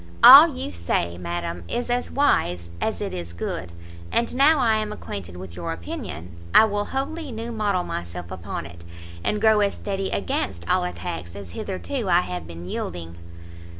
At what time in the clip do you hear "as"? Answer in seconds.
1.91-2.09, 2.81-3.01, 9.59-9.75, 11.35-11.51